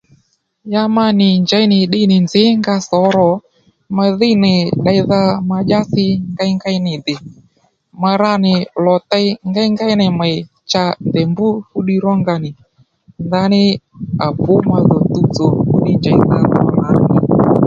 Ya 0.73 0.83
ma 0.95 1.05
nì 1.19 1.27
njey 1.43 1.65
nì 1.71 1.77
ddiy 1.85 2.05
nì 2.11 2.17
nzǐ 2.25 2.43
nga 2.59 2.75
tho 2.89 3.01
ro 3.15 3.29
ma 3.95 4.05
dhíy 4.17 4.35
nì 4.43 4.53
ddeydha 4.79 5.21
ma 5.49 5.57
dyási 5.67 6.05
ngéyngéy 6.33 6.77
nì 6.85 6.93
dè 7.05 7.15
mà 8.01 8.11
ra 8.21 8.33
nì 8.43 8.53
lò 8.83 8.95
tey 9.11 9.27
ngéyngéy 9.51 9.93
nì 10.01 10.07
mèy 10.19 10.19
ma 10.19 10.25
dyási 10.27 10.45
dè 10.45 10.47
cha 10.71 10.83
ndèy 11.07 11.27
mbr 11.31 11.49
fú 11.69 11.77
ddiy 11.83 11.99
rónga 12.05 12.35
nì 12.43 12.49
ndaní 13.25 13.63
à 14.25 14.27
pǔ 14.43 14.51
madhò 14.69 14.97
tuwtsò 15.13 15.45
fúddiy 15.67 15.95
njèydha 15.99 16.37
mî 16.49 16.59